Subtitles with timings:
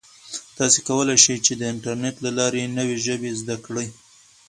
[0.57, 3.87] تاسو کولای شئ چې د انټرنیټ له لارې نوې ژبې زده کړئ.